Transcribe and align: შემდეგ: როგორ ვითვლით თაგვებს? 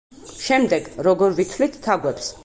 შემდეგ: 0.43 0.87
როგორ 1.09 1.35
ვითვლით 1.41 1.77
თაგვებს? 1.85 2.33